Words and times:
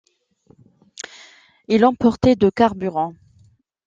Il 1.67 1.85
emportait 1.85 2.35
de 2.35 2.49
carburant. 2.49 3.13